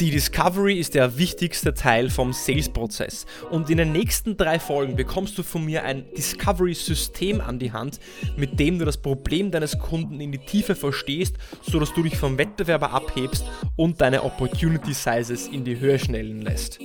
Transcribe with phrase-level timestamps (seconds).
[0.00, 5.36] Die Discovery ist der wichtigste Teil vom Sales-Prozess und in den nächsten drei Folgen bekommst
[5.36, 7.98] du von mir ein Discovery-System an die Hand,
[8.36, 12.38] mit dem du das Problem deines Kunden in die Tiefe verstehst, sodass du dich vom
[12.38, 16.78] Wettbewerber abhebst und deine Opportunity Sizes in die Höhe schnellen lässt.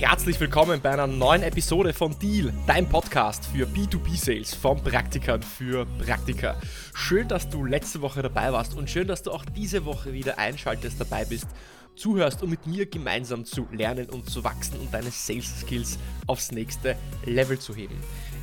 [0.00, 5.86] Herzlich willkommen bei einer neuen Episode von Deal, dein Podcast für B2B-Sales von Praktikern für
[5.86, 6.56] Praktiker.
[6.94, 10.38] Schön, dass du letzte Woche dabei warst und schön, dass du auch diese Woche wieder
[10.38, 11.48] einschaltest, dabei bist,
[11.96, 16.94] zuhörst, um mit mir gemeinsam zu lernen und zu wachsen und deine Sales-Skills aufs nächste
[17.24, 17.96] Level zu heben.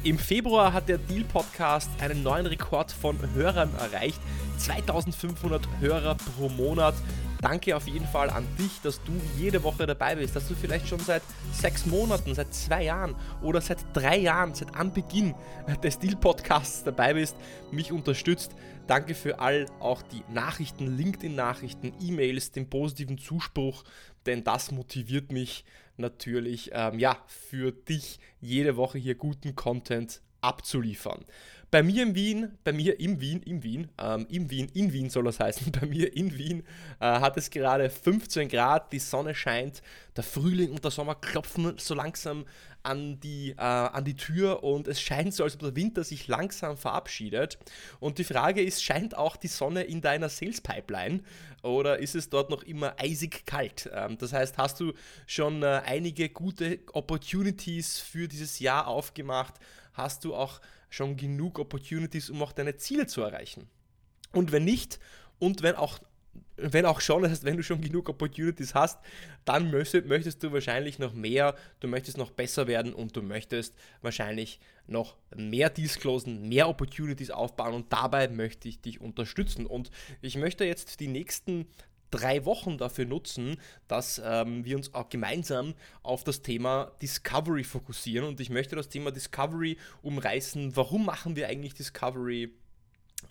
[0.03, 4.19] Im Februar hat der Deal Podcast einen neuen Rekord von Hörern erreicht.
[4.57, 6.95] 2500 Hörer pro Monat
[7.45, 10.87] danke auf jeden Fall an dich, dass du jede Woche dabei bist, dass du vielleicht
[10.87, 11.21] schon seit
[11.53, 13.13] sechs Monaten, seit zwei Jahren
[13.43, 15.35] oder seit drei Jahren, seit Anbeginn
[15.83, 17.35] des Deal-Podcasts dabei bist,
[17.71, 18.55] mich unterstützt.
[18.87, 23.83] Danke für all auch die Nachrichten, LinkedIn-Nachrichten, E-Mails, den positiven Zuspruch,
[24.25, 25.65] denn das motiviert mich
[25.97, 31.25] natürlich, ähm, ja, für dich jede Woche hier guten Content abzuliefern.
[31.75, 35.09] Bei mir in Wien, bei mir im Wien, im Wien, ähm, im Wien, in Wien
[35.09, 36.63] soll das heißen, bei mir in Wien
[37.01, 39.81] äh, hat es gerade 15 Grad, die Sonne scheint,
[40.15, 42.45] der Frühling und der Sommer klopfen so langsam
[42.83, 46.29] an die, äh, an die Tür und es scheint so, als ob der Winter sich
[46.29, 47.57] langsam verabschiedet.
[47.99, 51.23] Und die Frage ist, scheint auch die Sonne in deiner Sales Pipeline
[51.61, 53.89] oder ist es dort noch immer eisig kalt?
[53.93, 54.93] Ähm, das heißt, hast du
[55.27, 59.55] schon äh, einige gute Opportunities für dieses Jahr aufgemacht?
[59.91, 60.61] Hast du auch
[60.95, 63.67] schon genug Opportunities, um auch deine Ziele zu erreichen?
[64.31, 64.99] Und wenn nicht,
[65.39, 65.99] und wenn auch
[66.57, 68.99] wenn auch schon, das heißt, wenn du schon genug Opportunities hast,
[69.43, 73.73] dann möchtest, möchtest, du wahrscheinlich noch mehr, du möchtest noch besser werden und du möchtest
[74.01, 79.65] wahrscheinlich noch mehr Deals closen, mehr Opportunities aufbauen und dabei möchte ich dich unterstützen.
[79.65, 81.67] Und ich möchte jetzt die nächsten
[82.15, 88.27] drei Wochen dafür nutzen, dass ähm, wir uns auch gemeinsam auf das Thema Discovery fokussieren.
[88.27, 90.75] Und ich möchte das Thema Discovery umreißen.
[90.75, 92.53] Warum machen wir eigentlich Discovery?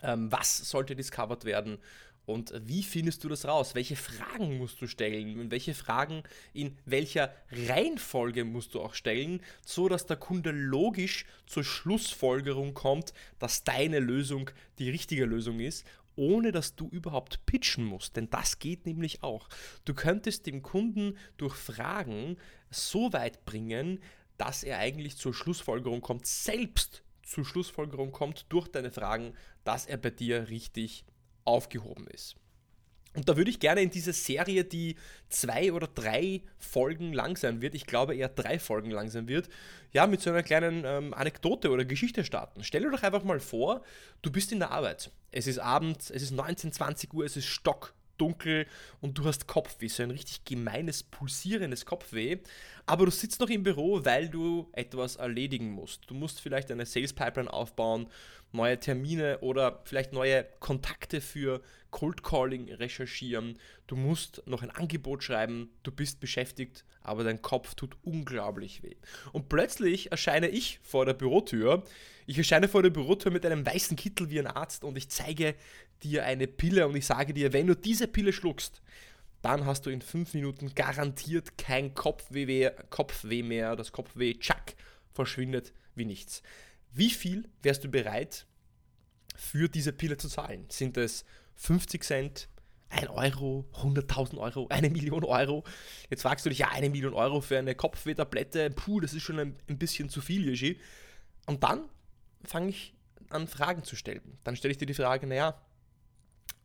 [0.03, 1.77] Ähm, was sollte discovered werden
[2.25, 3.75] und wie findest du das raus?
[3.75, 5.39] Welche Fragen musst du stellen?
[5.39, 11.25] Und welche Fragen in welcher Reihenfolge musst du auch stellen, so dass der Kunde logisch
[11.45, 15.85] zur Schlussfolgerung kommt, dass deine Lösung die richtige Lösung ist,
[16.15, 18.15] ohne dass du überhaupt pitchen musst.
[18.15, 19.49] Denn das geht nämlich auch.
[19.85, 22.37] Du könntest dem Kunden durch Fragen
[22.69, 23.99] so weit bringen,
[24.37, 29.33] dass er eigentlich zur Schlussfolgerung kommt, selbst zur Schlussfolgerung kommt durch deine Fragen,
[29.63, 31.05] dass er bei dir richtig
[31.43, 32.35] aufgehoben ist.
[33.15, 34.95] Und da würde ich gerne in diese Serie, die
[35.29, 39.49] zwei oder drei Folgen lang sein wird, ich glaube eher drei Folgen lang sein wird,
[39.93, 42.63] ja, mit so einer kleinen ähm, Anekdote oder Geschichte starten.
[42.63, 43.83] Stell dir doch einfach mal vor,
[44.21, 45.11] du bist in der Arbeit.
[45.31, 47.45] Es ist Abend, es ist 19, 20 Uhr, es ist
[48.15, 48.65] stockdunkel
[49.01, 52.37] und du hast Kopfweh, so ein richtig gemeines, pulsierendes Kopfweh.
[52.85, 56.03] Aber du sitzt noch im Büro, weil du etwas erledigen musst.
[56.07, 58.07] Du musst vielleicht eine Sales Pipeline aufbauen,
[58.51, 61.61] neue Termine oder vielleicht neue Kontakte für
[61.91, 63.57] Cold Calling recherchieren.
[63.87, 68.95] Du musst noch ein Angebot schreiben, du bist beschäftigt, aber dein Kopf tut unglaublich weh.
[69.31, 71.83] Und plötzlich erscheine ich vor der Bürotür.
[72.27, 75.55] Ich erscheine vor der Bürotür mit einem weißen Kittel wie ein Arzt und ich zeige
[76.05, 78.81] dir eine Pille und ich sage dir, wenn du diese Pille schluckst,
[79.41, 83.75] dann hast du in fünf Minuten garantiert kein Kopfweh mehr, Kopfweh mehr.
[83.75, 84.75] Das Kopfweh, tschack,
[85.13, 86.41] verschwindet wie nichts.
[86.91, 88.45] Wie viel wärst du bereit
[89.35, 90.65] für diese Pille zu zahlen?
[90.69, 92.49] Sind es 50 Cent,
[92.89, 95.63] 1 Euro, 100.000 Euro, eine Million Euro?
[96.09, 99.39] Jetzt fragst du dich, ja, eine Million Euro für eine Kopfwehtablette, puh, das ist schon
[99.39, 100.79] ein, ein bisschen zu viel, Yoshi.
[101.45, 101.89] Und dann
[102.43, 102.93] fange ich
[103.29, 104.39] an, Fragen zu stellen.
[104.43, 105.61] Dann stelle ich dir die Frage, naja,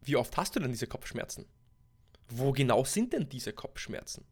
[0.02, 1.46] wie oft hast du denn diese Kopfschmerzen?
[2.28, 4.24] Wo genau sind denn diese Kopfschmerzen?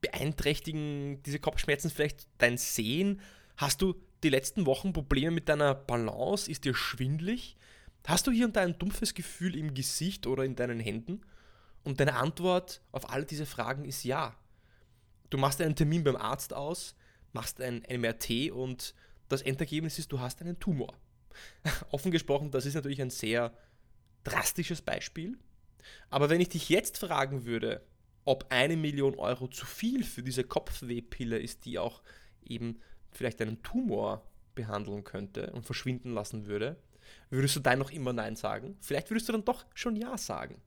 [0.00, 3.20] Beeinträchtigen diese Kopfschmerzen vielleicht dein Sehen?
[3.56, 6.50] Hast du die letzten Wochen Probleme mit deiner Balance?
[6.50, 7.56] Ist dir schwindlig?
[8.06, 11.20] Hast du hier und da ein dumpfes Gefühl im Gesicht oder in deinen Händen?
[11.82, 14.34] Und deine Antwort auf all diese Fragen ist ja.
[15.28, 16.94] Du machst einen Termin beim Arzt aus,
[17.32, 18.94] machst ein MRT und
[19.28, 20.94] das Endergebnis ist, du hast einen Tumor.
[21.90, 23.52] Offen gesprochen, das ist natürlich ein sehr
[24.24, 25.38] drastisches Beispiel.
[26.10, 27.84] Aber wenn ich dich jetzt fragen würde,
[28.24, 32.02] ob eine Million Euro zu viel für diese Kopfwehpille ist, die auch
[32.44, 32.80] eben
[33.10, 36.76] vielleicht einen Tumor behandeln könnte und verschwinden lassen würde,
[37.30, 38.76] würdest du dann noch immer Nein sagen?
[38.80, 40.60] Vielleicht würdest du dann doch schon Ja sagen.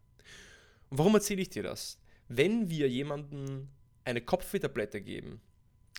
[0.90, 2.00] Und warum erzähle ich dir das?
[2.28, 3.70] Wenn wir jemandem
[4.06, 5.42] eine Kopfwehtablette geben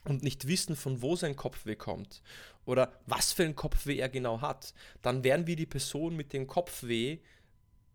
[0.04, 2.22] und nicht wissen, von wo sein Kopfweh kommt
[2.64, 6.46] oder was für ein Kopfweh er genau hat, dann werden wir die Person mit dem
[6.46, 7.18] Kopfweh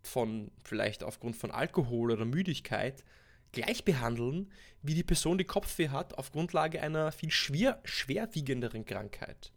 [0.09, 3.03] von vielleicht aufgrund von Alkohol oder Müdigkeit
[3.51, 4.51] gleich behandeln,
[4.81, 9.51] wie die Person, die Kopfweh hat, auf Grundlage einer viel schwer, schwerwiegenderen Krankheit.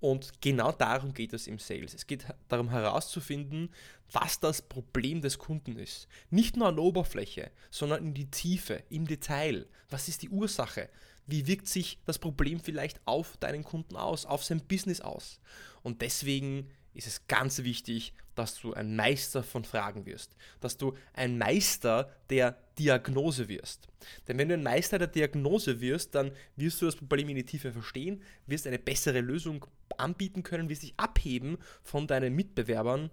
[0.00, 1.92] Und genau darum geht es im Sales.
[1.92, 3.70] Es geht darum herauszufinden,
[4.12, 6.06] was das Problem des Kunden ist.
[6.30, 9.66] Nicht nur an der Oberfläche, sondern in die Tiefe, im Detail.
[9.90, 10.88] Was ist die Ursache?
[11.26, 15.40] Wie wirkt sich das Problem vielleicht auf deinen Kunden aus, auf sein Business aus?
[15.82, 20.96] Und deswegen ist es ganz wichtig, dass du ein Meister von Fragen wirst, dass du
[21.12, 23.86] ein Meister der Diagnose wirst.
[24.26, 27.44] Denn wenn du ein Meister der Diagnose wirst, dann wirst du das Problem in die
[27.44, 29.64] Tiefe verstehen, wirst eine bessere Lösung
[29.96, 33.10] anbieten können, wirst dich abheben von deinen Mitbewerbern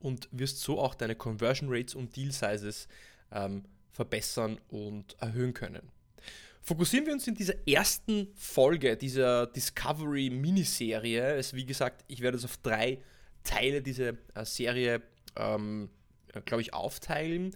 [0.00, 2.88] und wirst so auch deine Conversion Rates und Deal Sizes
[3.30, 5.92] ähm, verbessern und erhöhen können.
[6.66, 11.40] Fokussieren wir uns in dieser ersten Folge dieser Discovery-Miniserie.
[11.52, 12.98] Wie gesagt, ich werde es auf drei
[13.44, 15.00] Teile dieser äh, Serie,
[15.36, 15.88] ähm,
[16.44, 17.54] glaube ich, aufteilen.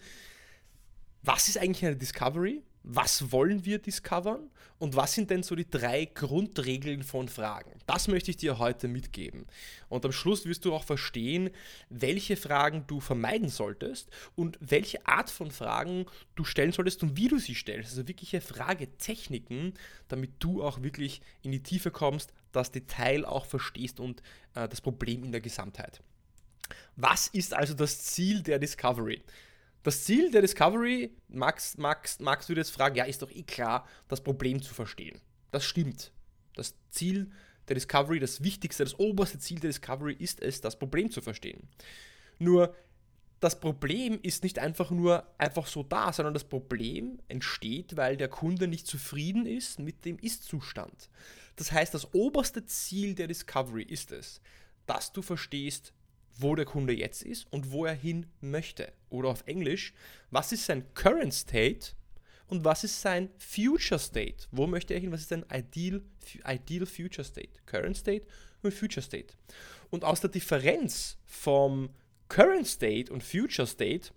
[1.25, 2.63] Was ist eigentlich eine Discovery?
[2.83, 7.73] Was wollen wir discovern und was sind denn so die drei Grundregeln von Fragen.
[7.87, 9.47] Das möchte ich dir heute mitgeben.
[9.89, 11.51] Und am Schluss wirst du auch verstehen,
[11.91, 17.29] welche Fragen du vermeiden solltest und welche Art von Fragen du stellen solltest und wie
[17.29, 17.91] du sie stellst.
[17.91, 19.75] Also wirkliche Fragetechniken,
[20.09, 24.23] damit du auch wirklich in die Tiefe kommst, das Detail auch verstehst und
[24.55, 26.01] äh, das Problem in der Gesamtheit.
[26.97, 29.23] Was ist also das Ziel der Discovery?
[29.83, 33.87] Das Ziel der Discovery, Max, Max, Max würde jetzt fragen, ja, ist doch eh klar,
[34.09, 35.21] das Problem zu verstehen.
[35.53, 36.13] Das stimmt.
[36.55, 37.31] Das Ziel
[37.69, 41.69] der Discovery, das wichtigste, das oberste Ziel der Discovery ist es, das Problem zu verstehen.
[42.39, 42.75] Nur
[43.41, 48.29] das Problem ist nicht einfach nur einfach so da, sondern das Problem entsteht, weil der
[48.29, 51.09] Kunde nicht zufrieden ist mit dem Ist-Zustand.
[51.57, 54.43] Das heißt, das oberste Ziel der Discovery ist es,
[54.85, 55.95] dass du verstehst,
[56.37, 58.93] wo der Kunde jetzt ist und wo er hin möchte.
[59.09, 59.93] Oder auf Englisch,
[60.31, 61.93] was ist sein Current State
[62.47, 64.47] und was ist sein Future State?
[64.51, 65.13] Wo möchte er hin?
[65.13, 66.03] Was ist ein Ideal,
[66.47, 67.61] Ideal Future State?
[67.67, 68.27] Current State
[68.63, 69.35] und Future State.
[69.91, 71.91] Und aus der Differenz vom
[72.29, 74.11] Current State und Future State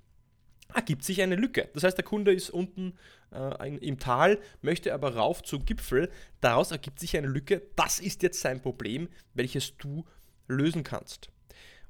[0.73, 1.69] ergibt sich eine Lücke.
[1.73, 2.93] Das heißt, der Kunde ist unten
[3.31, 6.09] äh, im Tal, möchte aber rauf zum Gipfel.
[6.41, 7.61] Daraus ergibt sich eine Lücke.
[7.75, 10.05] Das ist jetzt sein Problem, welches du
[10.47, 11.29] lösen kannst.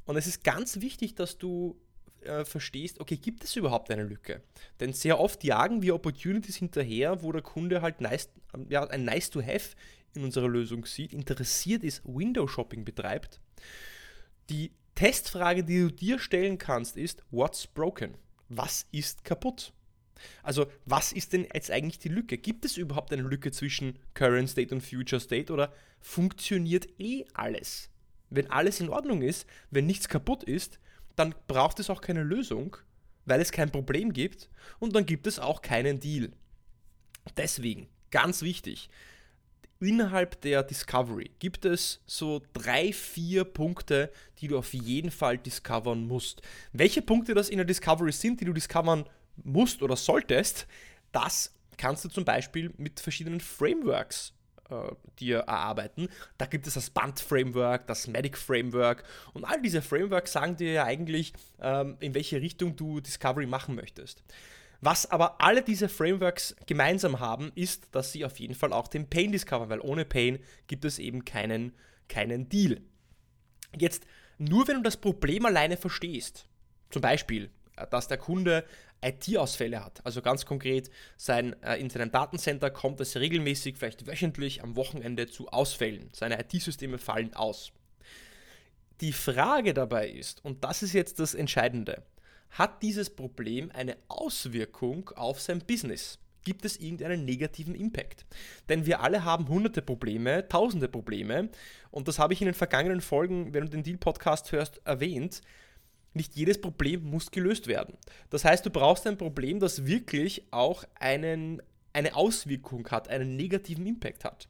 [0.06, 1.80] Und es ist ganz wichtig, dass du
[2.22, 4.42] äh, verstehst, okay, gibt es überhaupt eine Lücke?
[4.80, 8.30] Denn sehr oft jagen wir Opportunities hinterher, wo der Kunde halt nice,
[8.70, 9.76] ja, ein nice to have
[10.14, 13.42] in unserer Lösung sieht, interessiert ist, Window Shopping betreibt.
[14.50, 18.16] Die Testfrage, die du dir stellen kannst, ist, what's broken?
[18.50, 19.74] Was ist kaputt?
[20.44, 22.38] Also, was ist denn jetzt eigentlich die Lücke?
[22.38, 27.90] Gibt es überhaupt eine Lücke zwischen Current State und Future State oder funktioniert eh alles?
[28.36, 30.80] Wenn alles in Ordnung ist, wenn nichts kaputt ist,
[31.16, 32.78] dann braucht es auch keine Lösung,
[33.26, 34.50] weil es kein Problem gibt
[34.80, 36.32] und dann gibt es auch keinen Deal.
[37.38, 38.90] Deswegen, ganz wichtig,
[39.80, 46.06] innerhalb der Discovery gibt es so drei, vier Punkte, die du auf jeden Fall discovern
[46.08, 46.42] musst.
[46.72, 49.06] Welche Punkte das in der Discovery sind, die du discovern
[49.44, 50.68] musst oder solltest,
[51.12, 54.34] das kannst du zum Beispiel mit verschiedenen Frameworks
[54.74, 56.08] äh, dir erarbeiten.
[56.38, 59.04] Da gibt es das Band-Framework, das Medic-Framework
[59.34, 63.76] und all diese Frameworks sagen dir ja eigentlich, ähm, in welche Richtung du Discovery machen
[63.76, 64.24] möchtest.
[64.82, 69.10] Was aber alle diese Frameworks gemeinsam haben, ist, dass sie auf jeden Fall auch den
[69.10, 71.72] Pain discovern, weil ohne Pain gibt es eben keinen,
[72.10, 72.82] keinen Deal.
[73.78, 74.06] Jetzt,
[74.38, 76.48] nur wenn du das Problem alleine verstehst,
[76.90, 78.66] zum Beispiel, äh, dass der Kunde
[79.04, 80.06] IT-Ausfälle hat.
[80.06, 85.28] Also ganz konkret, sein, äh, in seinem Datencenter kommt es regelmäßig, vielleicht wöchentlich am Wochenende
[85.28, 86.10] zu Ausfällen.
[86.14, 87.72] Seine IT-Systeme fallen aus.
[89.02, 92.04] Die Frage dabei ist, und das ist jetzt das Entscheidende,
[92.52, 96.20] hat dieses Problem eine Auswirkung auf sein Business?
[96.46, 98.26] Gibt es irgendeinen negativen Impact?
[98.70, 101.50] Denn wir alle haben hunderte Probleme, tausende Probleme,
[101.90, 105.42] und das habe ich in den vergangenen Folgen, wenn du den Deal-Podcast hörst, erwähnt
[106.14, 107.98] nicht jedes Problem muss gelöst werden.
[108.30, 113.86] Das heißt, du brauchst ein Problem, das wirklich auch einen, eine Auswirkung hat, einen negativen
[113.86, 114.48] Impact hat.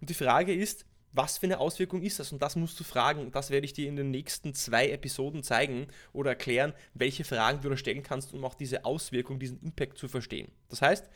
[0.00, 2.32] Und die Frage ist, was für eine Auswirkung ist das?
[2.32, 3.30] Und das musst du fragen.
[3.30, 7.68] Das werde ich dir in den nächsten zwei Episoden zeigen oder erklären, welche Fragen du
[7.68, 10.50] da stellen kannst, um auch diese Auswirkung, diesen Impact zu verstehen.
[10.68, 11.08] Das heißt,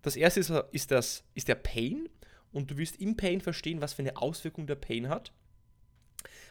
[0.00, 2.08] das erste ist, ist, das, ist der Pain
[2.52, 5.32] und du wirst im Pain verstehen, was für eine Auswirkung der Pain hat.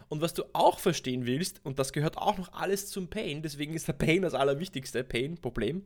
[0.09, 3.73] Und was du auch verstehen willst, und das gehört auch noch alles zum Pain, deswegen
[3.73, 5.85] ist der Pain das Allerwichtigste, Pain, Problem,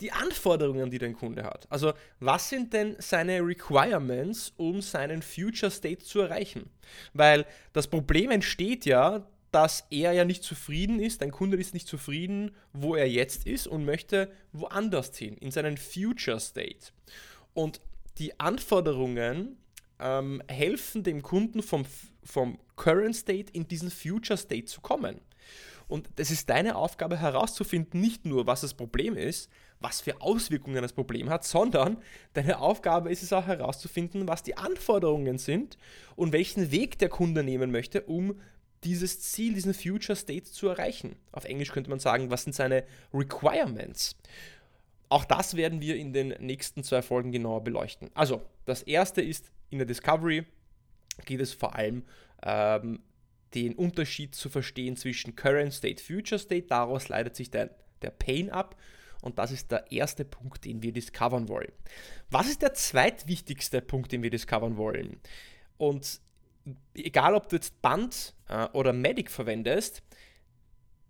[0.00, 1.66] die Anforderungen, die dein Kunde hat.
[1.70, 6.70] Also was sind denn seine Requirements, um seinen Future State zu erreichen?
[7.14, 11.88] Weil das Problem entsteht ja, dass er ja nicht zufrieden ist, dein Kunde ist nicht
[11.88, 16.92] zufrieden, wo er jetzt ist und möchte woanders hin, in seinen Future State.
[17.54, 17.80] Und
[18.18, 19.56] die Anforderungen
[20.00, 21.84] ähm, helfen dem Kunden vom,
[22.22, 25.20] vom Current State in diesen Future State zu kommen.
[25.88, 29.50] Und das ist deine Aufgabe herauszufinden, nicht nur, was das Problem ist,
[29.80, 31.98] was für Auswirkungen das Problem hat, sondern
[32.34, 35.78] deine Aufgabe ist es auch herauszufinden, was die Anforderungen sind
[36.14, 38.38] und welchen Weg der Kunde nehmen möchte, um
[38.84, 41.16] dieses Ziel, diesen Future State zu erreichen.
[41.32, 44.16] Auf Englisch könnte man sagen, was sind seine Requirements?
[45.08, 48.10] Auch das werden wir in den nächsten zwei Folgen genauer beleuchten.
[48.14, 50.44] Also, das erste ist in der Discovery
[51.24, 52.04] geht es vor allem
[52.42, 53.00] ähm,
[53.54, 56.66] den Unterschied zu verstehen zwischen Current State, Future State.
[56.68, 57.70] Daraus leitet sich der,
[58.02, 58.76] der Pain ab.
[59.20, 61.72] Und das ist der erste Punkt, den wir discovern wollen.
[62.30, 65.20] Was ist der zweitwichtigste Punkt, den wir discovern wollen?
[65.76, 66.20] Und
[66.94, 70.02] egal, ob du jetzt Band äh, oder Medic verwendest,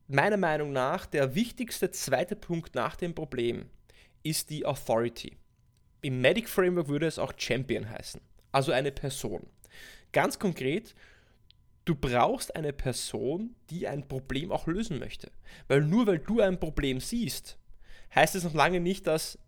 [0.07, 3.67] meiner Meinung nach der wichtigste zweite Punkt nach dem Problem
[4.23, 5.37] ist die Authority.
[6.03, 8.21] Im Medic Framework würde es auch Champion heißen,
[8.53, 9.47] also eine Person.
[10.13, 10.95] Ganz konkret,
[11.85, 15.31] du brauchst eine Person, die ein Problem auch lösen möchte.
[15.67, 17.59] Weil nur weil du ein Problem siehst,
[18.15, 19.39] heißt es noch lange nicht, dass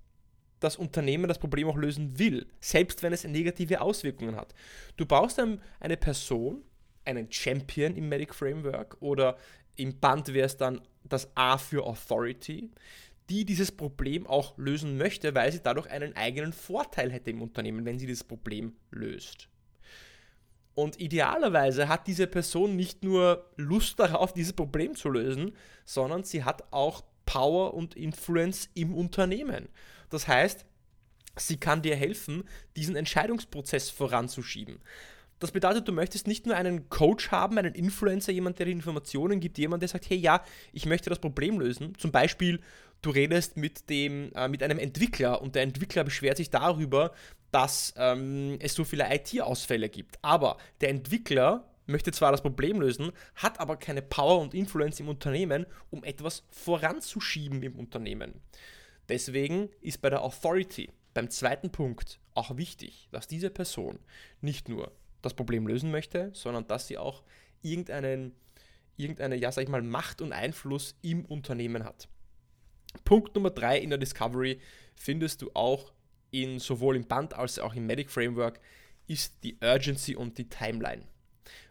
[0.58, 4.54] das Unternehmen das Problem auch lösen will, selbst wenn es negative Auswirkungen hat.
[4.96, 6.62] Du brauchst eine Person,
[7.04, 9.38] einen Champion im Medic Framework oder
[9.76, 12.70] im Band wäre es dann das A für Authority,
[13.30, 17.84] die dieses Problem auch lösen möchte, weil sie dadurch einen eigenen Vorteil hätte im Unternehmen,
[17.84, 19.48] wenn sie das Problem löst.
[20.74, 25.52] Und idealerweise hat diese Person nicht nur Lust darauf, dieses Problem zu lösen,
[25.84, 29.68] sondern sie hat auch Power und Influence im Unternehmen.
[30.08, 30.64] Das heißt,
[31.36, 32.44] sie kann dir helfen,
[32.76, 34.80] diesen Entscheidungsprozess voranzuschieben.
[35.38, 39.40] Das bedeutet, du möchtest nicht nur einen Coach haben, einen Influencer, jemand, der dir Informationen
[39.40, 41.94] gibt, jemand, der sagt, hey ja, ich möchte das Problem lösen.
[41.96, 42.60] Zum Beispiel,
[43.02, 47.12] du redest mit, dem, äh, mit einem Entwickler und der Entwickler beschwert sich darüber,
[47.50, 50.18] dass ähm, es so viele IT-Ausfälle gibt.
[50.22, 55.08] Aber der Entwickler möchte zwar das Problem lösen, hat aber keine Power und Influence im
[55.08, 58.40] Unternehmen, um etwas voranzuschieben im Unternehmen.
[59.08, 63.98] Deswegen ist bei der Authority, beim zweiten Punkt, auch wichtig, dass diese Person
[64.40, 67.24] nicht nur das Problem lösen möchte, sondern dass sie auch
[67.62, 68.34] irgendeinen,
[68.96, 72.08] irgendeine, ja, sag ich mal, Macht und Einfluss im Unternehmen hat.
[73.04, 74.60] Punkt Nummer drei in der Discovery
[74.94, 75.92] findest du auch
[76.30, 78.60] in sowohl im Band als auch im Medic Framework
[79.06, 81.02] ist die Urgency und die Timeline.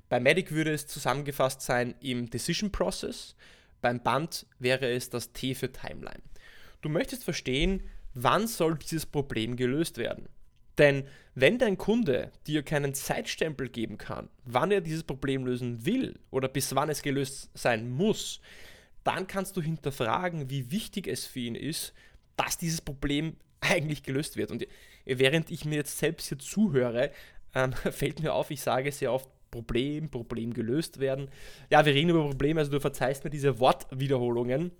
[0.10, 3.36] Bei Medic würde es zusammengefasst sein im Decision Process,
[3.82, 6.22] beim Band wäre es das T für Timeline.
[6.82, 7.84] Du möchtest verstehen,
[8.14, 10.28] wann soll dieses Problem gelöst werden.
[10.78, 16.20] Denn wenn dein Kunde dir keinen Zeitstempel geben kann, wann er dieses Problem lösen will
[16.32, 18.42] oder bis wann es gelöst sein muss,
[19.10, 21.94] dann kannst du hinterfragen, wie wichtig es für ihn ist,
[22.38, 24.52] dass dieses Problem eigentlich gelöst wird.
[24.52, 24.68] Und
[25.06, 27.12] während ich mir jetzt selbst hier zuhöre,
[27.56, 31.30] ähm, fällt mir auf, ich sage sehr oft Problem, Problem gelöst werden.
[31.72, 34.72] Ja, wir reden über Probleme, also du verzeihst mir diese Wortwiederholungen.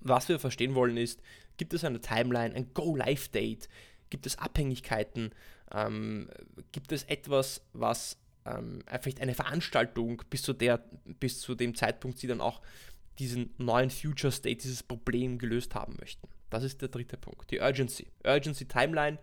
[0.00, 1.20] Was wir verstehen wollen ist,
[1.58, 3.68] gibt es eine Timeline, ein Go-Live-Date?
[4.08, 5.34] Gibt es Abhängigkeiten?
[5.70, 6.30] Ähm,
[6.72, 10.82] gibt es etwas, was ähm, vielleicht eine Veranstaltung bis zu, der,
[11.20, 12.62] bis zu dem Zeitpunkt sie dann auch
[13.18, 16.28] diesen neuen Future State, dieses Problem gelöst haben möchten?
[16.50, 18.06] Das ist der dritte Punkt, die Urgency.
[18.24, 19.18] Urgency Timeline,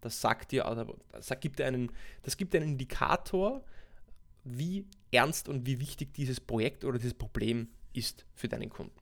[0.00, 0.64] das sagt dir,
[1.12, 1.90] das gibt dir einen,
[2.22, 3.64] das gibt dir einen Indikator,
[4.44, 8.94] wie ernst und wie wichtig dieses Projekt oder dieses Problem ist für deinen Kunden.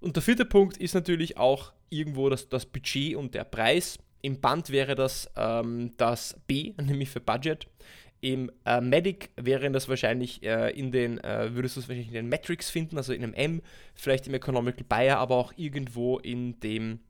[0.00, 3.98] Und der vierte Punkt ist natürlich auch irgendwo das, das Budget und der Preis.
[4.20, 7.66] Im Band wäre das ähm, das B, nämlich für Budget.
[8.24, 12.14] Im äh, Medic wäre das wahrscheinlich äh, in den, äh, würdest du es wahrscheinlich in
[12.14, 13.60] den Metrics finden, also in einem M,
[13.94, 17.00] vielleicht im Economical Buyer, aber auch irgendwo in dem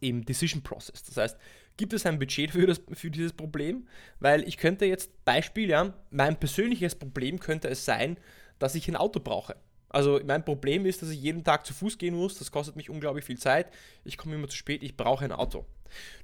[0.00, 1.04] im Decision Process.
[1.04, 1.38] Das heißt,
[1.76, 3.86] gibt es ein Budget für, das, für dieses Problem?
[4.18, 8.16] Weil ich könnte jetzt, Beispiel, ja, mein persönliches Problem könnte es sein,
[8.58, 9.54] dass ich ein Auto brauche.
[9.90, 12.90] Also mein Problem ist, dass ich jeden Tag zu Fuß gehen muss, das kostet mich
[12.90, 13.72] unglaublich viel Zeit,
[14.02, 15.66] ich komme immer zu spät, ich brauche ein Auto.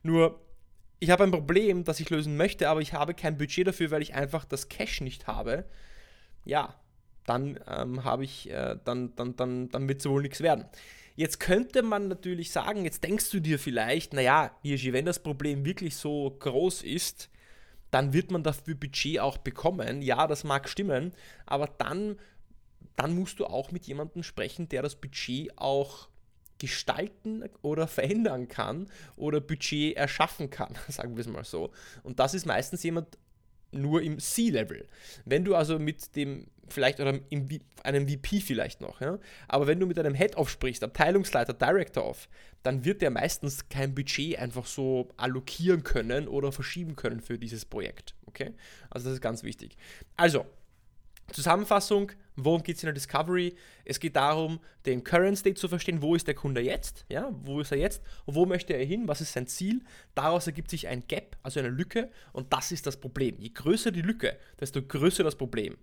[0.02, 0.40] Nur,
[1.00, 4.02] ich habe ein Problem, das ich lösen möchte, aber ich habe kein Budget dafür, weil
[4.02, 5.64] ich einfach das Cash nicht habe.
[6.44, 6.74] Ja,
[7.26, 10.64] dann ähm, habe ich, äh, dann, dann, dann, dann wird es wohl nichts werden.
[11.14, 15.64] Jetzt könnte man natürlich sagen, jetzt denkst du dir vielleicht, naja, Hirschi, wenn das Problem
[15.64, 17.28] wirklich so groß ist,
[17.90, 20.02] dann wird man dafür Budget auch bekommen.
[20.02, 21.12] Ja, das mag stimmen,
[21.46, 22.18] aber dann,
[22.96, 26.08] dann musst du auch mit jemandem sprechen, der das Budget auch
[26.58, 31.70] gestalten oder verändern kann oder Budget erschaffen kann, sagen wir es mal so.
[32.02, 33.18] Und das ist meistens jemand
[33.70, 34.86] nur im C-Level.
[35.24, 37.48] Wenn du also mit dem, vielleicht, oder im,
[37.82, 42.28] einem VP vielleicht noch, ja, aber wenn du mit einem Head-Off sprichst, Abteilungsleiter, Director-Off,
[42.62, 47.64] dann wird der meistens kein Budget einfach so allokieren können oder verschieben können für dieses
[47.64, 48.14] Projekt.
[48.26, 48.54] Okay?
[48.90, 49.76] Also das ist ganz wichtig.
[50.16, 50.46] Also,
[51.32, 53.54] Zusammenfassung, worum geht es in der Discovery?
[53.84, 57.60] Es geht darum, den Current State zu verstehen, wo ist der Kunde jetzt, ja, wo
[57.60, 59.82] ist er jetzt, wo möchte er hin, was ist sein Ziel.
[60.14, 63.36] Daraus ergibt sich ein Gap, also eine Lücke und das ist das Problem.
[63.38, 65.76] Je größer die Lücke, desto größer das Problem.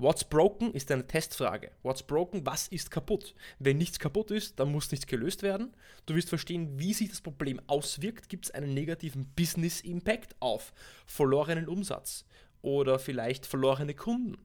[0.00, 1.72] What's broken ist eine Testfrage.
[1.82, 3.34] What's broken, was ist kaputt?
[3.58, 5.74] Wenn nichts kaputt ist, dann muss nichts gelöst werden.
[6.06, 8.28] Du wirst verstehen, wie sich das Problem auswirkt.
[8.28, 10.72] Gibt es einen negativen Business Impact auf
[11.04, 12.24] verlorenen Umsatz
[12.62, 14.38] oder vielleicht verlorene Kunden?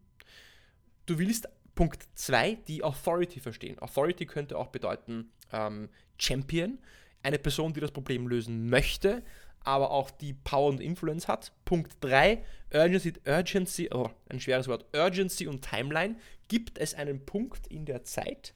[1.05, 3.79] Du willst Punkt 2 die Authority verstehen.
[3.79, 6.79] Authority könnte auch bedeuten ähm, Champion,
[7.23, 9.23] eine Person, die das Problem lösen möchte,
[9.63, 11.51] aber auch die Power und Influence hat.
[11.65, 12.43] Punkt 3,
[12.73, 16.15] Urgency, Urgency oh, ein schweres Wort, Urgency und Timeline.
[16.47, 18.53] Gibt es einen Punkt in der Zeit,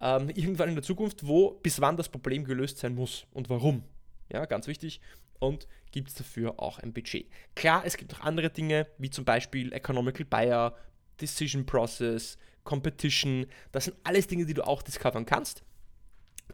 [0.00, 3.84] ähm, irgendwann in der Zukunft, wo bis wann das Problem gelöst sein muss und warum?
[4.32, 5.00] Ja, ganz wichtig.
[5.38, 7.26] Und gibt es dafür auch ein Budget.
[7.54, 10.76] Klar, es gibt auch andere Dinge, wie zum Beispiel Economical Buyer,
[11.20, 13.46] Decision Process, Competition.
[13.72, 15.62] Das sind alles Dinge, die du auch discovern kannst.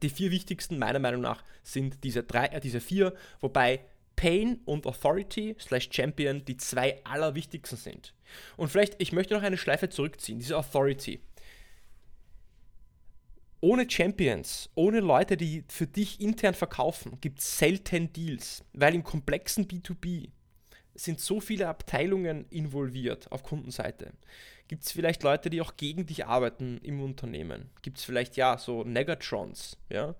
[0.03, 3.81] Die vier wichtigsten meiner Meinung nach sind diese, drei, äh, diese vier, wobei
[4.15, 8.15] Pain und Authority slash Champion die zwei allerwichtigsten sind.
[8.57, 11.21] Und vielleicht, ich möchte noch eine Schleife zurückziehen, diese Authority.
[13.61, 19.03] Ohne Champions, ohne Leute, die für dich intern verkaufen, gibt es selten Deals, weil im
[19.03, 20.31] komplexen B2B
[20.97, 24.12] sind so viele Abteilungen involviert auf Kundenseite.
[24.69, 27.71] Gibt es vielleicht Leute, die auch gegen dich arbeiten im Unternehmen?
[27.83, 30.15] Gibt es vielleicht, ja, so Negatrons, ja?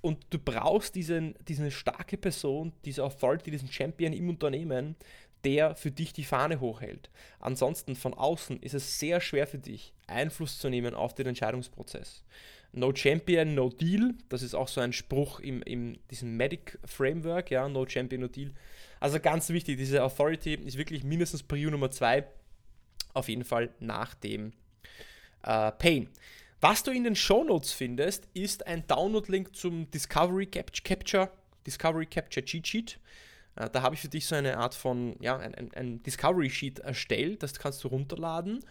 [0.00, 4.94] Und du brauchst diesen, diese starke Person, diese Authority, diesen Champion im Unternehmen,
[5.44, 7.10] der für dich die Fahne hochhält.
[7.40, 12.24] Ansonsten von außen ist es sehr schwer für dich, Einfluss zu nehmen auf den Entscheidungsprozess.
[12.72, 17.50] No Champion, no Deal, das ist auch so ein Spruch im, in diesem Medic Framework,
[17.50, 18.52] ja, No Champion, no Deal.
[19.00, 22.26] Also ganz wichtig, diese Authority ist wirklich mindestens Prio Nummer zwei
[23.14, 24.52] auf jeden Fall nach dem
[25.42, 26.08] äh, Pain.
[26.60, 31.30] Was du in den Show Notes findest, ist ein Download-Link zum Discovery Capture,
[31.66, 32.98] Discovery Capture Cheat Sheet.
[33.58, 36.78] Äh, da habe ich für dich so eine Art von, ja, ein, ein, Discovery Sheet
[36.78, 38.64] erstellt, das kannst du runterladen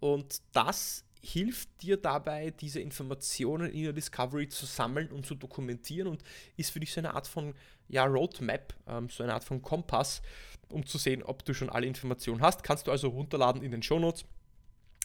[0.00, 6.08] und das hilft dir dabei, diese Informationen in der Discovery zu sammeln und zu dokumentieren
[6.08, 6.22] und
[6.56, 7.54] ist für dich so eine Art von
[7.88, 10.22] ja, Roadmap, ähm, so eine Art von Kompass,
[10.70, 12.62] um zu sehen, ob du schon alle Informationen hast.
[12.62, 14.24] Kannst du also runterladen in den Shownotes.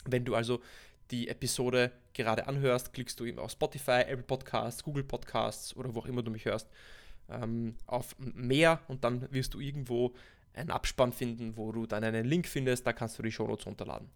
[0.06, 0.62] Wenn du also
[1.12, 6.00] die Episode gerade anhörst, klickst du eben auf Spotify, Apple Podcasts, Google Podcasts oder wo
[6.00, 6.70] auch immer du mich hörst,
[7.30, 10.14] ähm, auf mehr und dann wirst du irgendwo
[10.54, 14.10] einen Abspann finden, wo du dann einen Link findest, da kannst du die Shownotes runterladen.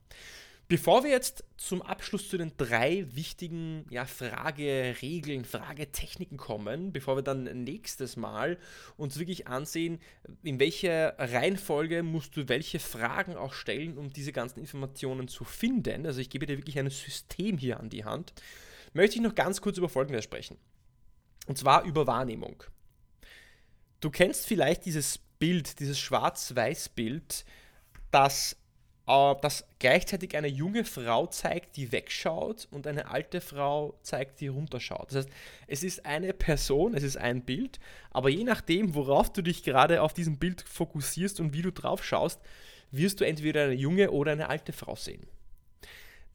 [0.70, 7.24] Bevor wir jetzt zum Abschluss zu den drei wichtigen ja, Frageregeln, Fragetechniken kommen, bevor wir
[7.24, 8.60] dann nächstes Mal
[8.96, 10.00] uns wirklich ansehen,
[10.44, 16.06] in welcher Reihenfolge musst du welche Fragen auch stellen, um diese ganzen Informationen zu finden,
[16.06, 18.34] also ich gebe dir wirklich ein System hier an die Hand,
[18.94, 20.58] möchte ich noch ganz kurz über Folgendes sprechen.
[21.48, 22.64] Und zwar über Wahrnehmung.
[24.00, 27.46] Du kennst vielleicht dieses Bild, dieses Schwarz-Weiß-Bild,
[28.12, 28.56] das
[29.10, 34.48] äh, das gleichzeitig eine junge Frau zeigt, die wegschaut und eine alte Frau zeigt, die
[34.48, 35.08] runterschaut.
[35.10, 35.30] Das heißt,
[35.68, 37.80] es ist eine Person, es ist ein Bild,
[38.12, 42.06] aber je nachdem, worauf du dich gerade auf diesem Bild fokussierst und wie du drauf
[42.06, 42.40] schaust,
[42.92, 45.28] wirst du entweder eine junge oder eine alte Frau sehen.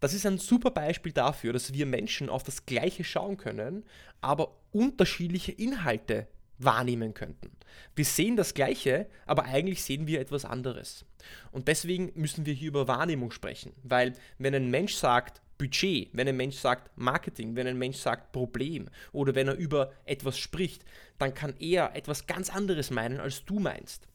[0.01, 3.85] Das ist ein super Beispiel dafür, dass wir Menschen auf das Gleiche schauen können,
[4.21, 6.27] aber unterschiedliche Inhalte
[6.59, 7.51] wahrnehmen könnten.
[7.97, 11.05] Wir sehen das Gleiche, aber eigentlich sehen wir etwas anderes.
[11.53, 16.29] Und deswegen müssen wir hier über Wahrnehmung sprechen, weil wenn ein Mensch sagt Budget, wenn
[16.29, 20.85] ein Mensch sagt Marketing, wenn ein Mensch sagt Problem oder wenn er über etwas spricht,
[21.19, 24.09] dann kann er etwas ganz anderes meinen, als du meinst.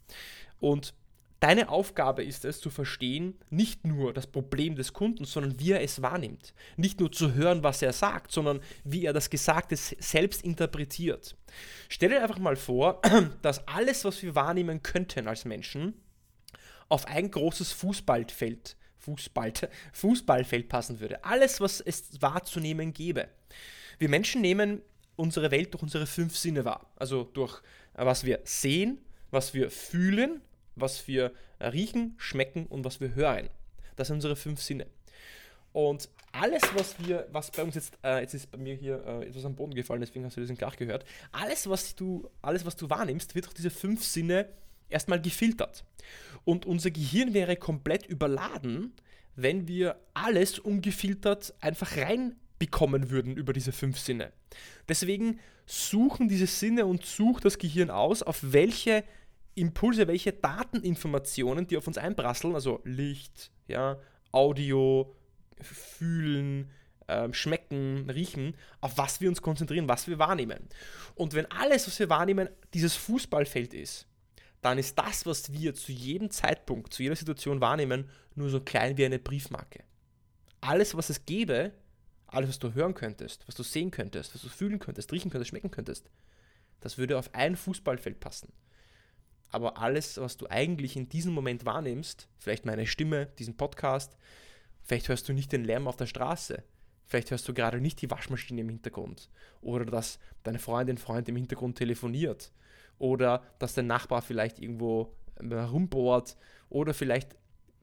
[0.59, 0.93] Und
[1.39, 5.81] Deine Aufgabe ist es zu verstehen, nicht nur das Problem des Kunden, sondern wie er
[5.81, 6.53] es wahrnimmt.
[6.75, 11.37] Nicht nur zu hören, was er sagt, sondern wie er das Gesagte selbst interpretiert.
[11.87, 13.01] Stell dir einfach mal vor,
[13.41, 15.93] dass alles, was wir wahrnehmen könnten als Menschen,
[16.89, 19.53] auf ein großes Fußballfeld, Fußball,
[19.93, 21.23] Fußballfeld passen würde.
[21.23, 23.29] Alles, was es wahrzunehmen gäbe.
[23.97, 24.81] Wir Menschen nehmen
[25.15, 26.91] unsere Welt durch unsere fünf Sinne wahr.
[26.95, 27.61] Also durch
[27.93, 28.99] äh, was wir sehen,
[29.31, 30.41] was wir fühlen,
[30.81, 33.49] was wir riechen, schmecken und was wir hören.
[33.95, 34.87] Das sind unsere fünf Sinne.
[35.71, 39.27] Und alles, was wir, was bei uns jetzt, äh, jetzt ist bei mir hier äh,
[39.27, 41.05] etwas am Boden gefallen, deswegen hast du diesen Krach gehört.
[41.31, 44.49] Alles, was du, alles, was du wahrnimmst, wird durch diese fünf Sinne
[44.89, 45.83] erstmal gefiltert.
[46.45, 48.93] Und unser Gehirn wäre komplett überladen,
[49.35, 54.31] wenn wir alles ungefiltert einfach reinbekommen würden über diese fünf Sinne.
[54.87, 59.03] Deswegen suchen diese Sinne und sucht das Gehirn aus, auf welche
[59.59, 63.97] Impulse, welche Dateninformationen, die auf uns einprasseln, also Licht, ja,
[64.31, 65.15] Audio,
[65.61, 66.69] Fühlen,
[67.07, 70.69] äh, Schmecken, Riechen, auf was wir uns konzentrieren, was wir wahrnehmen.
[71.15, 74.07] Und wenn alles, was wir wahrnehmen, dieses Fußballfeld ist,
[74.61, 78.97] dann ist das, was wir zu jedem Zeitpunkt, zu jeder Situation wahrnehmen, nur so klein
[78.97, 79.83] wie eine Briefmarke.
[80.61, 81.71] Alles, was es gäbe,
[82.27, 85.49] alles, was du hören könntest, was du sehen könntest, was du fühlen könntest, riechen könntest,
[85.49, 86.09] schmecken könntest,
[86.81, 88.51] das würde auf ein Fußballfeld passen.
[89.51, 94.15] Aber alles, was du eigentlich in diesem Moment wahrnimmst, vielleicht meine Stimme, diesen Podcast,
[94.83, 96.63] vielleicht hörst du nicht den Lärm auf der Straße,
[97.05, 99.29] vielleicht hörst du gerade nicht die Waschmaschine im Hintergrund
[99.61, 102.51] oder dass deine Freundin, Freund im Hintergrund telefoniert
[102.99, 106.37] oder dass dein Nachbar vielleicht irgendwo herumbohrt
[106.69, 107.35] oder vielleicht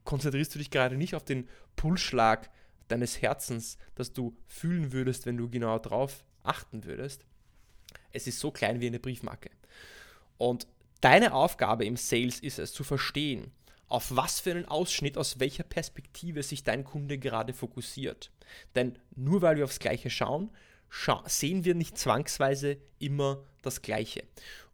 [0.05, 2.49] konzentrierst du dich gerade nicht auf den Pulsschlag
[2.87, 7.25] deines Herzens, das du fühlen würdest, wenn du genau darauf achten würdest.
[8.11, 9.49] Es ist so klein wie eine Briefmarke.
[10.37, 10.67] Und
[11.01, 13.51] deine Aufgabe im Sales ist es zu verstehen,
[13.87, 18.31] auf was für einen Ausschnitt, aus welcher Perspektive sich dein Kunde gerade fokussiert.
[18.75, 20.51] Denn nur weil wir aufs Gleiche schauen,
[20.89, 24.23] scha sehen wir nicht zwangsweise immer das Gleiche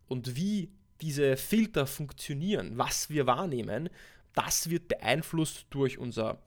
[0.07, 3.89] und wie diese Filter funktionieren, was wir wahrnehmen,
[4.33, 6.41] das wird beeinflusst durch unser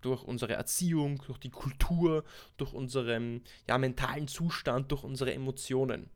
[0.00, 2.22] durch unsere Erziehung, durch die Kultur,
[2.56, 6.08] durch unseren ja, mentalen Zustand, durch unsere Emotionen.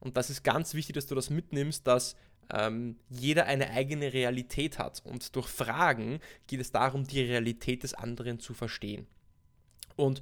[0.00, 2.16] Und das ist ganz wichtig, dass du das mitnimmst, dass
[2.52, 5.02] ähm, jeder eine eigene Realität hat.
[5.04, 9.06] Und durch Fragen geht es darum, die Realität des anderen zu verstehen.
[9.96, 10.20] Und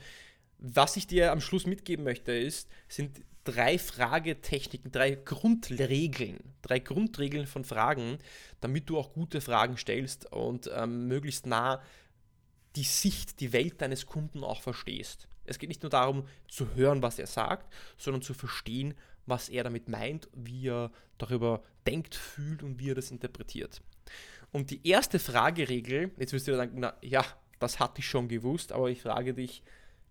[0.58, 7.46] was ich dir am Schluss mitgeben möchte, ist, sind drei Fragetechniken, drei Grundregeln, drei Grundregeln
[7.46, 8.18] von Fragen,
[8.60, 11.82] damit du auch gute Fragen stellst und ähm, möglichst nah
[12.76, 15.28] die Sicht, die Welt deines Kunden auch verstehst.
[15.44, 18.94] Es geht nicht nur darum zu hören, was er sagt, sondern zu verstehen,
[19.26, 23.83] was er damit meint, wie er darüber denkt, fühlt und wie er das interpretiert.
[24.52, 27.24] Und die erste Frageregel, jetzt wirst du sagen, na ja,
[27.59, 29.62] das hatte ich schon gewusst, aber ich frage dich,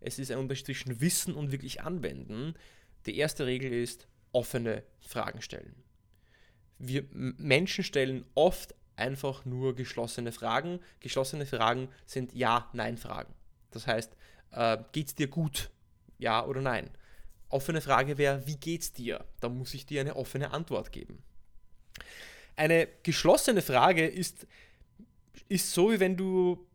[0.02, 2.56] es ist ein Unterschied zwischen Wissen und wirklich Anwenden.
[3.06, 5.76] Die erste Regel ist offene Fragen stellen.
[6.78, 10.80] Wir Menschen stellen oft einfach nur geschlossene Fragen.
[11.00, 13.34] Geschlossene Fragen sind Ja-Nein-Fragen.
[13.72, 14.16] Das heißt,
[14.54, 15.70] äh, es dir gut?
[16.18, 16.90] Ja oder nein?
[17.50, 19.26] Offene Frage wäre, wie geht's dir?
[19.40, 21.22] Da muss ich dir eine offene Antwort geben.
[22.56, 24.48] Eine geschlossene Frage ist,
[25.50, 26.66] ist so, wie wenn du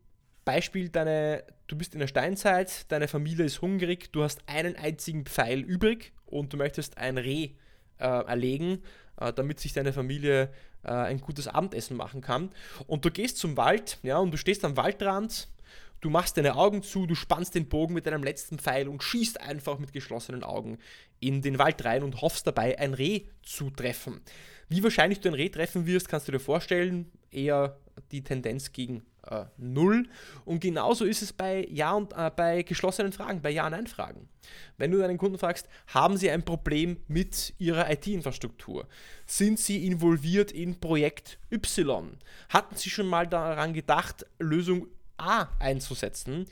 [0.45, 5.25] Beispiel, deine, du bist in der Steinzeit, deine Familie ist hungrig, du hast einen einzigen
[5.25, 7.51] Pfeil übrig und du möchtest ein Reh
[7.99, 8.81] äh, erlegen,
[9.19, 10.51] äh, damit sich deine Familie
[10.83, 12.51] äh, ein gutes Abendessen machen kann.
[12.87, 15.47] Und du gehst zum Wald, ja, und du stehst am Waldrand,
[16.01, 19.41] du machst deine Augen zu, du spannst den Bogen mit deinem letzten Pfeil und schießt
[19.41, 20.77] einfach mit geschlossenen Augen
[21.19, 24.21] in den Wald rein und hoffst dabei, ein Reh zu treffen.
[24.69, 27.77] Wie wahrscheinlich du ein Reh treffen wirst, kannst du dir vorstellen, eher
[28.11, 30.07] die Tendenz gegen äh, null.
[30.45, 34.29] Und genauso ist es bei Ja und äh, bei geschlossenen Fragen, bei Ja-Nein-Fragen.
[34.77, 38.87] Wenn du deinen Kunden fragst, haben sie ein Problem mit ihrer IT-Infrastruktur?
[39.25, 42.17] Sind sie involviert in Projekt Y?
[42.49, 44.87] Hatten sie schon mal daran gedacht, Lösung
[45.19, 46.47] A einzusetzen?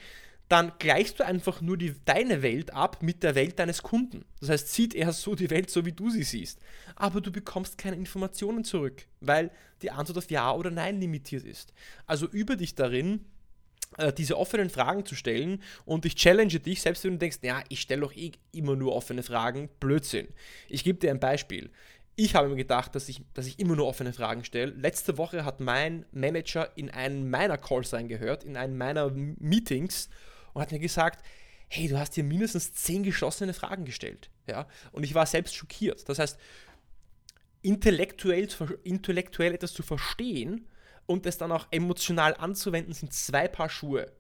[0.49, 4.23] dann gleichst du einfach nur die, deine Welt ab mit der Welt deines Kunden.
[4.39, 6.59] Das heißt, sieht er so die Welt so, wie du sie siehst.
[6.95, 9.51] Aber du bekommst keine Informationen zurück, weil
[9.81, 11.73] die Antwort auf Ja oder Nein limitiert ist.
[12.05, 13.25] Also übe dich darin,
[13.97, 17.61] äh, diese offenen Fragen zu stellen und ich challenge dich, selbst wenn du denkst, ja,
[17.67, 20.29] ich stelle doch eh immer nur offene Fragen, Blödsinn.
[20.69, 21.71] Ich gebe dir ein Beispiel.
[22.19, 24.71] Ich habe mir gedacht, dass ich, dass ich immer nur offene Fragen stelle.
[24.71, 30.09] Letzte Woche hat mein Manager in einen meiner Calls reingehört, in einen meiner Meetings
[30.53, 31.23] und hat mir gesagt,
[31.67, 34.31] hey, du hast hier mindestens zehn geschlossene Fragen gestellt.
[34.47, 34.67] Ja?
[34.91, 36.09] Und ich war selbst schockiert.
[36.09, 36.39] Das heißt,
[37.61, 38.47] intellektuell,
[38.83, 40.67] intellektuell etwas zu verstehen
[41.05, 44.11] und es dann auch emotional anzuwenden, sind zwei Paar Schuhe.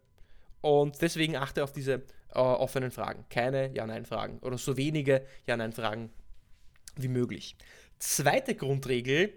[0.61, 3.25] Und deswegen achte auf diese äh, offenen Fragen.
[3.29, 6.11] Keine Ja-Nein-Fragen oder so wenige Ja-Nein-Fragen
[6.95, 7.55] wie möglich.
[7.99, 9.33] Zweite Grundregel,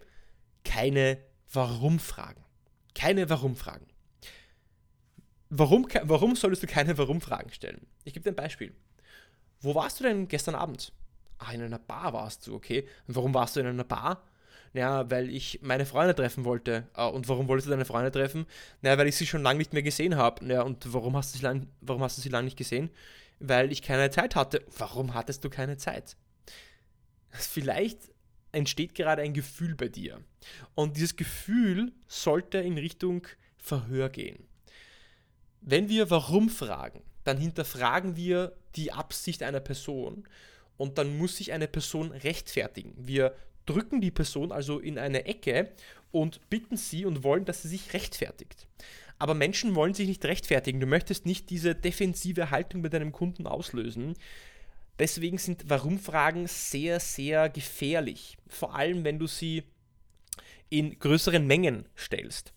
[0.64, 1.18] keine
[1.52, 2.44] Warum-Fragen.
[2.94, 3.86] Keine Warum-Fragen.
[5.48, 7.86] Warum, warum solltest du keine Warum-Fragen stellen?
[8.04, 8.74] Ich gebe dir ein Beispiel.
[9.60, 10.92] Wo warst du denn gestern Abend?
[11.38, 12.86] Ah, in einer Bar warst du, okay.
[13.08, 14.22] Und warum warst du in einer Bar?
[14.72, 16.86] Ja, weil ich meine Freunde treffen wollte.
[16.94, 18.46] Äh, und warum wolltest du deine Freunde treffen?
[18.82, 20.46] Ja, weil ich sie schon lange nicht mehr gesehen habe.
[20.46, 22.90] Ja, und warum hast, du sie lang, warum hast du sie lange nicht gesehen?
[23.40, 24.64] Weil ich keine Zeit hatte.
[24.78, 26.16] Warum hattest du keine Zeit?
[27.30, 28.09] Vielleicht
[28.52, 30.20] entsteht gerade ein Gefühl bei dir.
[30.74, 33.26] Und dieses Gefühl sollte in Richtung
[33.58, 34.48] Verhör gehen.
[35.60, 40.24] Wenn wir warum fragen, dann hinterfragen wir die Absicht einer Person
[40.76, 42.94] und dann muss sich eine Person rechtfertigen.
[42.96, 43.34] Wir
[43.66, 45.72] drücken die Person also in eine Ecke
[46.10, 48.66] und bitten sie und wollen, dass sie sich rechtfertigt.
[49.18, 50.80] Aber Menschen wollen sich nicht rechtfertigen.
[50.80, 54.14] Du möchtest nicht diese defensive Haltung bei deinem Kunden auslösen.
[55.00, 58.36] Deswegen sind Warum-Fragen sehr, sehr gefährlich.
[58.46, 59.64] Vor allem, wenn du sie
[60.68, 62.52] in größeren Mengen stellst.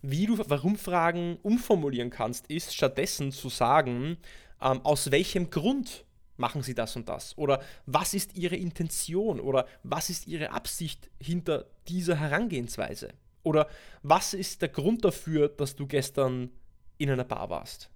[0.00, 4.16] Wie du Warum-Fragen umformulieren kannst, ist stattdessen zu sagen,
[4.62, 6.04] ähm, aus welchem Grund
[6.36, 7.36] machen sie das und das?
[7.36, 9.40] Oder was ist ihre Intention?
[9.40, 13.08] Oder was ist ihre Absicht hinter dieser Herangehensweise?
[13.42, 13.68] Oder
[14.04, 16.50] was ist der Grund dafür, dass du gestern
[16.96, 17.90] in einer Bar warst?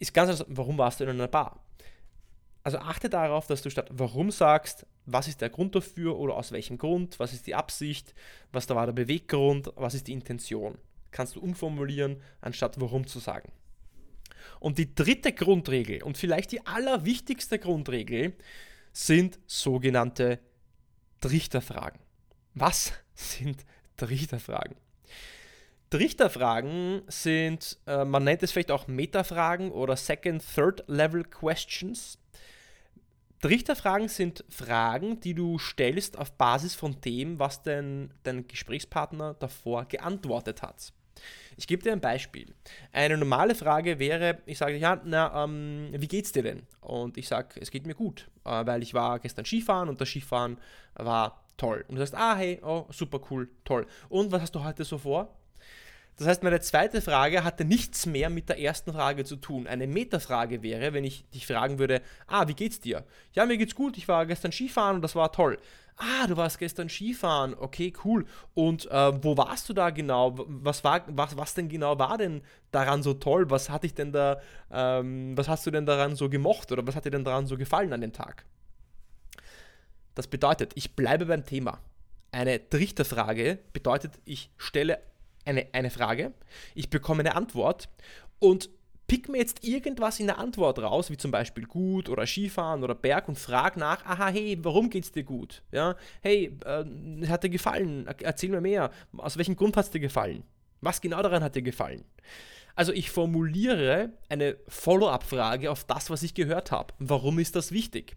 [0.00, 1.62] Ist ganz anders, warum warst du in einer Bar?
[2.62, 6.52] Also achte darauf, dass du statt warum sagst, was ist der Grund dafür oder aus
[6.52, 8.14] welchem Grund, was ist die Absicht,
[8.52, 10.76] was da war der Beweggrund, was ist die Intention.
[11.10, 13.50] Kannst du umformulieren, anstatt warum zu sagen.
[14.60, 18.34] Und die dritte Grundregel und vielleicht die allerwichtigste Grundregel
[18.92, 20.40] sind sogenannte
[21.20, 22.00] Trichterfragen.
[22.54, 23.64] Was sind
[23.96, 24.76] Trichterfragen?
[25.90, 32.18] Trichterfragen sind, äh, man nennt es vielleicht auch Metafragen oder Second, Third Level Questions.
[33.40, 39.84] Trichterfragen sind Fragen, die du stellst auf Basis von dem, was dein, dein Gesprächspartner davor
[39.84, 40.92] geantwortet hat.
[41.56, 42.54] Ich gebe dir ein Beispiel.
[42.92, 46.66] Eine normale Frage wäre, ich sage, ja, na, ähm, wie geht's dir denn?
[46.80, 50.08] Und ich sage, es geht mir gut, äh, weil ich war gestern Skifahren und das
[50.08, 50.58] Skifahren
[50.94, 51.84] war toll.
[51.88, 53.86] Und du sagst, ah, hey, oh, super cool, toll.
[54.08, 55.37] Und was hast du heute so vor?
[56.18, 59.68] Das heißt, meine zweite Frage hatte nichts mehr mit der ersten Frage zu tun.
[59.68, 63.04] Eine Metafrage wäre, wenn ich dich fragen würde, ah, wie geht's dir?
[63.34, 65.58] Ja, mir geht's gut, ich war gestern Skifahren und das war toll.
[65.96, 68.24] Ah, du warst gestern Skifahren, okay, cool.
[68.54, 70.34] Und äh, wo warst du da genau?
[70.36, 73.48] Was, war, was, was denn genau war denn daran so toll?
[73.50, 74.40] Was hat dich denn da,
[74.72, 77.56] ähm, was hast du denn daran so gemocht oder was hat dir denn daran so
[77.56, 78.44] gefallen an dem Tag?
[80.16, 81.78] Das bedeutet, ich bleibe beim Thema.
[82.32, 84.98] Eine Trichterfrage bedeutet, ich stelle
[85.48, 86.32] eine, eine Frage,
[86.74, 87.88] ich bekomme eine Antwort
[88.38, 88.70] und
[89.06, 92.94] pick mir jetzt irgendwas in der Antwort raus, wie zum Beispiel gut oder Skifahren oder
[92.94, 95.62] Berg und frag nach, aha, hey, warum geht's dir gut?
[95.72, 98.06] Ja, hey, äh, hat dir gefallen?
[98.22, 98.90] Erzähl mir mehr.
[99.16, 100.44] Aus welchem Grund hat es dir gefallen?
[100.80, 102.04] Was genau daran hat dir gefallen?
[102.76, 106.94] Also ich formuliere eine Follow-up-Frage auf das, was ich gehört habe.
[107.00, 108.16] Warum ist das wichtig?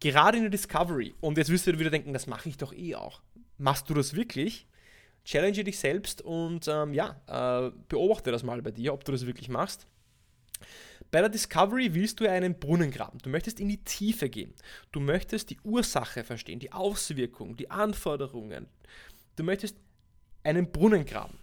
[0.00, 2.96] Gerade in der Discovery, und jetzt wirst du wieder denken, das mache ich doch eh
[2.96, 3.22] auch.
[3.56, 4.66] Machst du das wirklich?
[5.24, 9.26] Challenge dich selbst und ähm, ja, äh, beobachte das mal bei dir, ob du das
[9.26, 9.86] wirklich machst.
[11.10, 13.18] Bei der Discovery willst du einen Brunnen graben.
[13.18, 14.52] Du möchtest in die Tiefe gehen.
[14.90, 18.66] Du möchtest die Ursache verstehen, die Auswirkungen, die Anforderungen.
[19.36, 19.76] Du möchtest
[20.42, 21.38] einen Brunnen graben.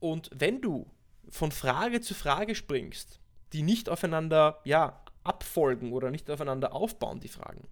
[0.00, 0.86] Und wenn du
[1.28, 3.20] von Frage zu Frage springst,
[3.52, 7.68] die nicht aufeinander ja, abfolgen oder nicht aufeinander aufbauen, die Fragen,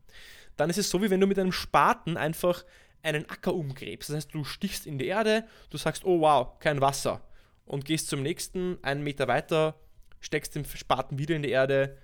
[0.57, 2.65] dann ist es so, wie wenn du mit einem Spaten einfach
[3.03, 4.11] einen Acker umgräbst.
[4.11, 7.21] Das heißt, du stichst in die Erde, du sagst, oh wow, kein Wasser.
[7.65, 9.77] Und gehst zum nächsten, einen Meter weiter,
[10.21, 11.97] steckst den Spaten wieder in die Erde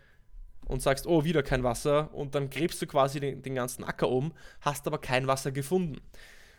[0.66, 2.12] und sagst, oh, wieder kein Wasser.
[2.14, 6.00] Und dann gräbst du quasi den, den ganzen Acker um, hast aber kein Wasser gefunden.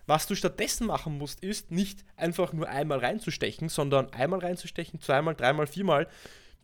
[0.08, 5.36] Was du stattdessen machen musst, ist nicht einfach nur einmal reinzustechen, sondern einmal reinzustechen, zweimal,
[5.36, 6.08] dreimal, viermal,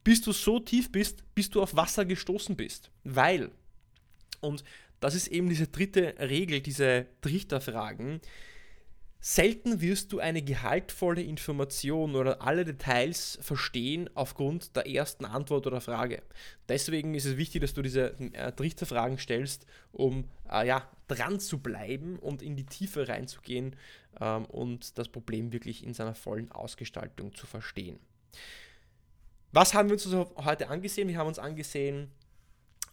[0.06, 2.90] bis du so tief bist, bis du auf Wasser gestoßen bist.
[3.04, 3.52] Weil,
[4.40, 4.64] und
[5.04, 8.22] das ist eben diese dritte Regel, diese Trichterfragen.
[9.20, 15.82] Selten wirst du eine gehaltvolle Information oder alle Details verstehen aufgrund der ersten Antwort oder
[15.82, 16.24] Frage.
[16.70, 21.60] Deswegen ist es wichtig, dass du diese äh, Trichterfragen stellst, um äh, ja, dran zu
[21.60, 23.76] bleiben und in die Tiefe reinzugehen
[24.22, 28.00] ähm, und das Problem wirklich in seiner vollen Ausgestaltung zu verstehen.
[29.52, 31.10] Was haben wir uns also heute angesehen?
[31.10, 32.10] Wir haben uns angesehen,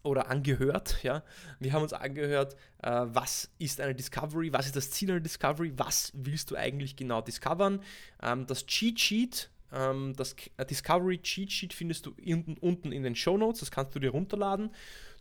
[0.02, 1.22] oder angehört, ja.
[1.58, 5.72] Wir haben uns angehört, äh, was ist eine Discovery, was ist das Ziel einer Discovery,
[5.76, 7.82] was willst du eigentlich genau discovern.
[8.22, 10.34] Ähm, das Cheat Sheet, ähm, das
[10.68, 14.10] Discovery Cheat Sheet findest du in, unten in den Show Notes, das kannst du dir
[14.10, 14.70] runterladen.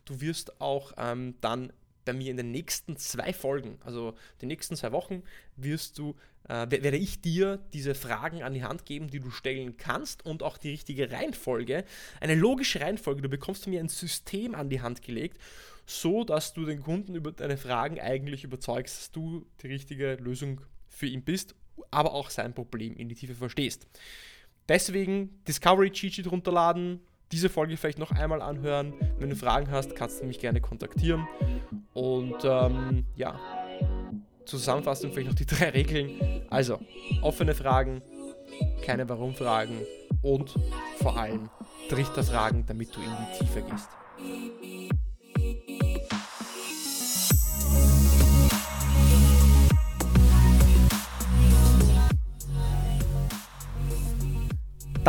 [0.06, 1.72] Du wirst auch ähm, dann
[2.10, 5.22] bei mir in den nächsten zwei Folgen, also die nächsten zwei Wochen,
[5.56, 6.16] wirst du,
[6.48, 10.42] äh, werde ich dir diese Fragen an die Hand geben, die du stellen kannst und
[10.42, 11.86] auch die richtige Reihenfolge,
[12.20, 13.22] eine logische Reihenfolge.
[13.22, 15.38] Du bekommst von mir ein System an die Hand gelegt,
[15.86, 20.62] so dass du den Kunden über deine Fragen eigentlich überzeugst, dass du die richtige Lösung
[20.88, 21.54] für ihn bist,
[21.92, 23.86] aber auch sein Problem in die Tiefe verstehst.
[24.68, 28.94] Deswegen Discovery Cheat Sheet runterladen, diese Folge vielleicht noch einmal anhören.
[29.18, 31.28] Wenn du Fragen hast, kannst du mich gerne kontaktieren.
[31.94, 33.40] Und ähm, ja,
[34.46, 36.44] Zusammenfassung vielleicht noch die drei Regeln.
[36.50, 36.80] Also,
[37.22, 38.02] offene Fragen,
[38.84, 39.82] keine Warum-Fragen
[40.22, 40.56] und
[41.02, 41.50] vor allem
[41.90, 43.90] Trichterfragen, damit du in die Tiefe gehst.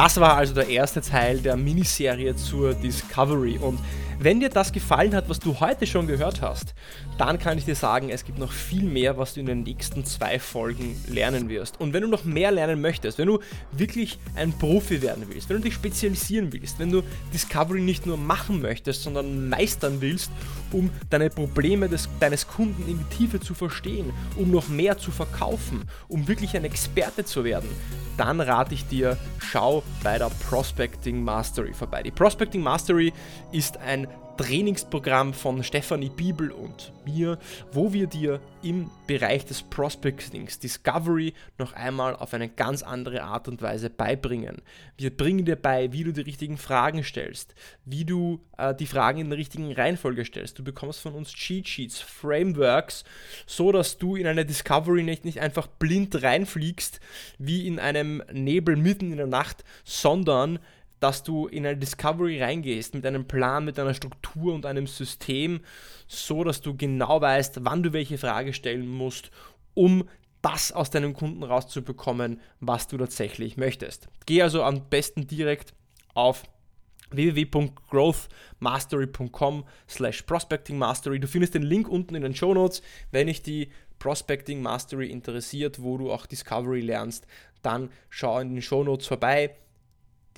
[0.03, 3.59] Das war also der erste Teil der Miniserie zur Discovery.
[3.59, 3.79] Und
[4.23, 6.75] wenn dir das gefallen hat, was du heute schon gehört hast,
[7.17, 10.05] dann kann ich dir sagen, es gibt noch viel mehr, was du in den nächsten
[10.05, 11.81] zwei Folgen lernen wirst.
[11.81, 13.39] Und wenn du noch mehr lernen möchtest, wenn du
[13.73, 17.03] wirklich ein Profi werden willst, wenn du dich spezialisieren willst, wenn du
[17.33, 20.31] Discovery nicht nur machen möchtest, sondern meistern willst,
[20.71, 25.11] um deine Probleme des, deines Kunden in die Tiefe zu verstehen, um noch mehr zu
[25.11, 27.71] verkaufen, um wirklich ein Experte zu werden,
[28.19, 32.03] dann rate ich dir, schau bei der Prospecting Mastery vorbei.
[32.03, 33.15] Die Prospecting Mastery
[33.51, 34.10] ist ein
[34.41, 37.39] Trainingsprogramm von Stefanie Bibel und mir,
[37.73, 43.49] wo wir dir im Bereich des Prospectings Discovery noch einmal auf eine ganz andere Art
[43.49, 44.63] und Weise beibringen.
[44.97, 49.21] Wir bringen dir bei, wie du die richtigen Fragen stellst, wie du äh, die Fragen
[49.21, 50.59] in der richtigen Reihenfolge stellst.
[50.59, 53.05] Du bekommst von uns Cheat Sheets, Frameworks,
[53.45, 56.99] so dass du in eine Discovery nicht, nicht einfach blind reinfliegst,
[57.37, 60.61] wie in einem Nebel mitten in der Nacht, sondern
[61.01, 65.61] dass du in eine Discovery reingehst mit einem Plan, mit einer Struktur und einem System,
[66.07, 69.31] so dass du genau weißt, wann du welche Frage stellen musst,
[69.75, 70.09] um
[70.43, 74.09] das aus deinem Kunden rauszubekommen, was du tatsächlich möchtest.
[74.27, 75.75] Geh also am besten direkt
[76.15, 76.45] auf
[77.11, 81.19] www.growthmastery.com slash prospectingmastery.
[81.19, 82.83] Du findest den Link unten in den Show Notes.
[83.11, 87.27] Wenn dich die Prospecting Mastery interessiert, wo du auch Discovery lernst,
[87.63, 89.57] dann schau in den Show Notes vorbei.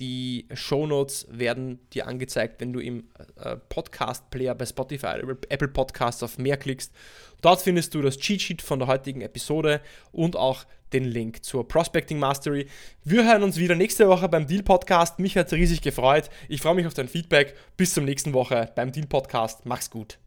[0.03, 3.05] Die Shownotes werden dir angezeigt, wenn du im
[3.37, 6.91] äh, Podcast-Player bei Spotify oder Apple Podcasts auf mehr klickst.
[7.39, 9.79] Dort findest du das Cheat Sheet von der heutigen Episode
[10.11, 12.67] und auch den Link zur Prospecting Mastery.
[13.05, 15.19] Wir hören uns wieder nächste Woche beim Deal Podcast.
[15.19, 16.29] Mich hat es riesig gefreut.
[16.49, 17.55] Ich freue mich auf dein Feedback.
[17.77, 19.65] Bis zum nächsten Woche beim Deal Podcast.
[19.65, 20.19] Mach's gut.